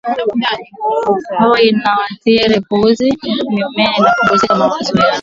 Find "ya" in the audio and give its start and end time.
5.01-5.05